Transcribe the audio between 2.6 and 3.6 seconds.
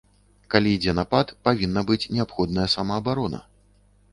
самаабарона.